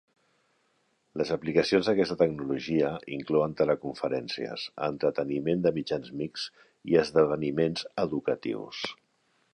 Les 1.21 1.31
aplicacions 1.35 1.89
d'aquesta 1.89 2.17
tecnologia 2.21 2.89
inclouen 3.17 3.53
teleconferències, 3.61 4.65
entreteniment 4.89 5.63
de 5.67 5.75
mitjans 5.79 6.11
mixts 6.23 6.67
i 6.95 7.01
esdeveniments 7.05 7.89
educatius. 8.07 8.85